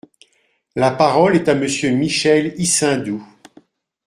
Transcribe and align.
La 0.75 0.89
parole 0.89 1.35
est 1.35 1.47
à 1.47 1.53
Monsieur 1.53 1.91
Michel 1.91 2.55
Issindou. 2.59 3.23